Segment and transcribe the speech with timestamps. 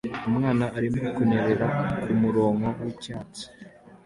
[0.29, 1.67] Umwana arimo kunyerera
[2.03, 3.43] kumurongo wicyatsi